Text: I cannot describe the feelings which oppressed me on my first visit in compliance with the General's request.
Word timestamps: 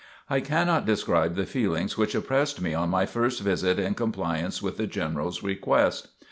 I 0.31 0.39
cannot 0.39 0.87
describe 0.87 1.35
the 1.35 1.45
feelings 1.45 1.95
which 1.95 2.15
oppressed 2.15 2.59
me 2.59 2.73
on 2.73 2.89
my 2.89 3.05
first 3.05 3.39
visit 3.39 3.77
in 3.77 3.93
compliance 3.93 4.59
with 4.59 4.77
the 4.77 4.87
General's 4.87 5.43
request. 5.43 6.07